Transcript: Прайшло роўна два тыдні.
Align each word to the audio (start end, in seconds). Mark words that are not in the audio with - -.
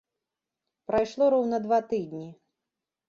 Прайшло 0.91 1.29
роўна 1.35 1.57
два 1.69 1.79
тыдні. 1.93 2.27